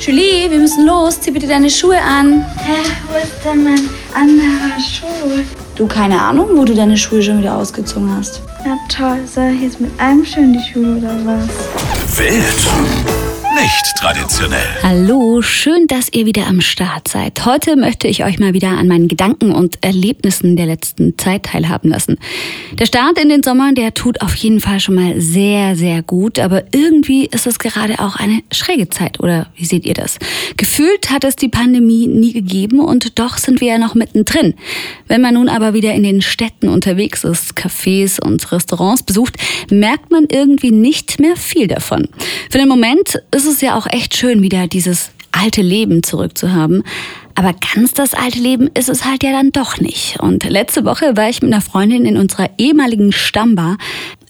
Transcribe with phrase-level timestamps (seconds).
[0.00, 1.20] Julie, wir müssen los.
[1.20, 2.44] Zieh bitte deine Schuhe an.
[2.56, 2.76] Hä,
[3.10, 5.42] wo ist denn mein anderer Schuh?
[5.74, 8.40] Du, keine Ahnung, wo du deine Schuhe schon wieder ausgezogen hast.
[8.64, 12.18] Na toll, soll ich jetzt mit einem Schuh in die Schule oder was?
[12.18, 13.17] Wild.
[13.60, 14.68] Nicht traditionell.
[14.84, 17.44] Hallo, schön, dass ihr wieder am Start seid.
[17.44, 21.90] Heute möchte ich euch mal wieder an meinen Gedanken und Erlebnissen der letzten Zeit teilhaben
[21.90, 22.18] lassen.
[22.78, 26.38] Der Start in den Sommer, der tut auf jeden Fall schon mal sehr, sehr gut,
[26.38, 30.18] aber irgendwie ist es gerade auch eine schräge Zeit, oder wie seht ihr das?
[30.56, 34.54] Gefühlt hat es die Pandemie nie gegeben und doch sind wir ja noch mittendrin.
[35.08, 39.34] Wenn man nun aber wieder in den Städten unterwegs ist, Cafés und Restaurants besucht,
[39.68, 42.08] merkt man irgendwie nicht mehr viel davon.
[42.50, 46.84] Für den Moment ist es ja auch echt schön, wieder dieses alte Leben zurückzuhaben.
[47.38, 50.18] Aber ganz das alte Leben ist es halt ja dann doch nicht.
[50.18, 53.76] Und letzte Woche war ich mit einer Freundin in unserer ehemaligen Stammbar.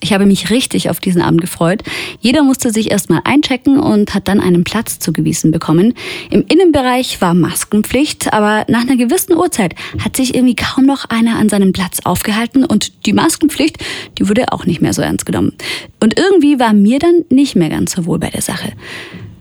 [0.00, 1.82] Ich habe mich richtig auf diesen Abend gefreut.
[2.20, 5.94] Jeder musste sich erstmal einchecken und hat dann einen Platz zugewiesen bekommen.
[6.28, 11.36] Im Innenbereich war Maskenpflicht, aber nach einer gewissen Uhrzeit hat sich irgendwie kaum noch einer
[11.38, 13.78] an seinem Platz aufgehalten und die Maskenpflicht,
[14.18, 15.54] die wurde auch nicht mehr so ernst genommen.
[15.98, 18.74] Und irgendwie war mir dann nicht mehr ganz so wohl bei der Sache.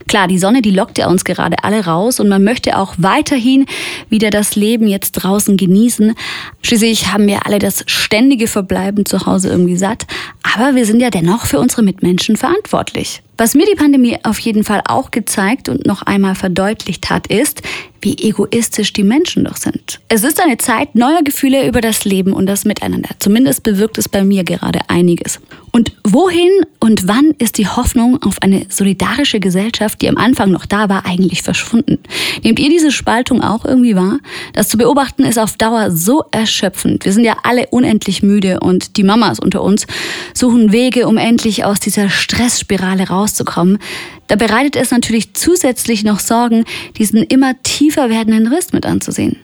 [0.08, 3.66] Klar, die Sonne, die lockt ja uns gerade alle raus und man möchte auch weiterhin
[4.10, 6.16] wieder das Leben jetzt draußen genießen.
[6.62, 10.08] Schließlich haben wir alle das ständige Verbleiben zu Hause irgendwie satt.
[10.56, 13.22] Aber wir sind ja dennoch für unsere Mitmenschen verantwortlich.
[13.38, 17.62] Was mir die Pandemie auf jeden Fall auch gezeigt und noch einmal verdeutlicht hat, ist,
[18.02, 20.00] wie egoistisch die Menschen doch sind.
[20.08, 23.10] Es ist eine Zeit neuer Gefühle über das Leben und das Miteinander.
[23.20, 25.40] Zumindest bewirkt es bei mir gerade einiges.
[25.72, 30.66] Und wohin und wann ist die Hoffnung auf eine solidarische Gesellschaft, die am Anfang noch
[30.66, 32.00] da war, eigentlich verschwunden?
[32.44, 34.20] Nehmt ihr diese Spaltung auch irgendwie wahr?
[34.54, 37.06] Das zu beobachten ist auf Dauer so erschöpfend.
[37.06, 39.86] Wir sind ja alle unendlich müde und die Mamas unter uns
[40.34, 43.80] suchen Wege, um endlich aus dieser Stressspirale rauszukommen.
[44.28, 46.66] Da bereitet es natürlich zusätzlich noch Sorgen,
[46.98, 49.38] diesen immer tiefer werdenden Riss mit anzusehen.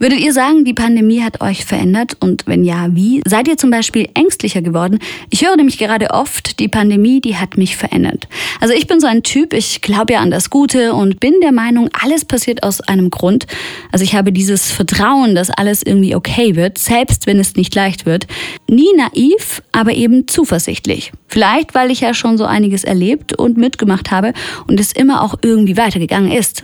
[0.00, 2.16] Würdet ihr sagen, die Pandemie hat euch verändert?
[2.20, 3.20] Und wenn ja, wie?
[3.26, 5.00] Seid ihr zum Beispiel ängstlicher geworden?
[5.30, 8.28] Ich höre nämlich gerade oft, die Pandemie, die hat mich verändert.
[8.60, 11.50] Also ich bin so ein Typ, ich glaube ja an das Gute und bin der
[11.50, 13.48] Meinung, alles passiert aus einem Grund.
[13.90, 18.06] Also ich habe dieses Vertrauen, dass alles irgendwie okay wird, selbst wenn es nicht leicht
[18.06, 18.28] wird.
[18.68, 21.10] Nie naiv, aber eben zuversichtlich.
[21.26, 24.32] Vielleicht, weil ich ja schon so einiges erlebt und mitgemacht habe
[24.68, 26.62] und es immer auch irgendwie weitergegangen ist.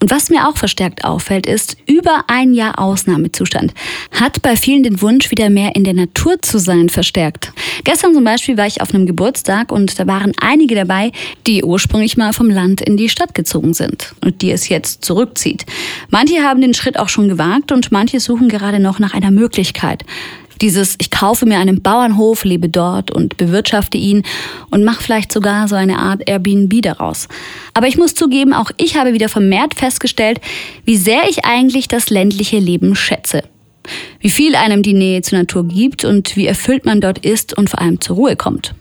[0.00, 3.74] Und was mir auch verstärkt auffällt, ist, über ein Jahr Ausnahmezustand
[4.12, 7.52] hat bei vielen den Wunsch, wieder mehr in der Natur zu sein, verstärkt.
[7.84, 11.10] Gestern zum Beispiel war ich auf einem Geburtstag und da waren einige dabei,
[11.46, 15.66] die ursprünglich mal vom Land in die Stadt gezogen sind und die es jetzt zurückzieht.
[16.10, 20.04] Manche haben den Schritt auch schon gewagt und manche suchen gerade noch nach einer Möglichkeit.
[20.60, 24.24] Dieses, ich kaufe mir einen Bauernhof, lebe dort und bewirtschafte ihn
[24.70, 27.28] und mache vielleicht sogar so eine Art Airbnb daraus.
[27.74, 30.40] Aber ich muss zugeben, auch ich habe wieder vermehrt festgestellt,
[30.84, 33.42] wie sehr ich eigentlich das ländliche Leben schätze.
[34.20, 37.70] Wie viel einem die Nähe zur Natur gibt und wie erfüllt man dort ist und
[37.70, 38.74] vor allem zur Ruhe kommt.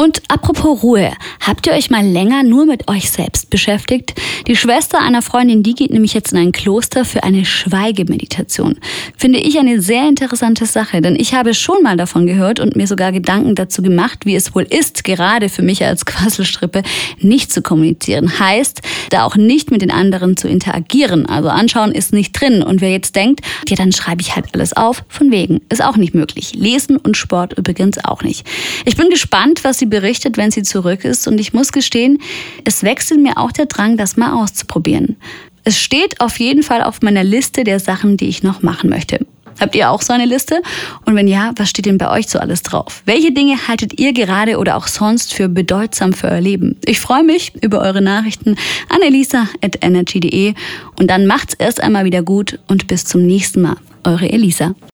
[0.00, 4.14] Und apropos Ruhe, habt ihr euch mal länger nur mit euch selbst beschäftigt?
[4.48, 8.78] Die Schwester einer Freundin, die geht nämlich jetzt in ein Kloster für eine Schweigemeditation.
[9.14, 12.86] Finde ich eine sehr interessante Sache, denn ich habe schon mal davon gehört und mir
[12.86, 16.82] sogar Gedanken dazu gemacht, wie es wohl ist, gerade für mich als Quasselstrippe
[17.20, 18.40] nicht zu kommunizieren.
[18.40, 21.26] Heißt, da auch nicht mit den anderen zu interagieren.
[21.26, 22.62] Also anschauen ist nicht drin.
[22.62, 25.98] Und wer jetzt denkt, ja, dann schreibe ich halt alles auf, von wegen, ist auch
[25.98, 26.54] nicht möglich.
[26.54, 28.46] Lesen und Sport übrigens auch nicht.
[28.86, 31.28] Ich bin gespannt, was sie berichtet, wenn sie zurück ist.
[31.28, 32.22] Und ich muss gestehen,
[32.64, 35.16] es wechselt mir auch der Drang, das mal auszuprobieren.
[35.64, 39.26] Es steht auf jeden Fall auf meiner Liste der Sachen, die ich noch machen möchte.
[39.60, 40.62] Habt ihr auch so eine Liste?
[41.04, 43.02] Und wenn ja, was steht denn bei euch so alles drauf?
[43.06, 46.76] Welche Dinge haltet ihr gerade oder auch sonst für bedeutsam für euer Leben?
[46.84, 48.56] Ich freue mich über eure Nachrichten
[48.88, 50.54] an elisa.energy.de
[50.98, 53.76] und dann macht's erst einmal wieder gut und bis zum nächsten Mal.
[54.04, 54.74] Eure Elisa.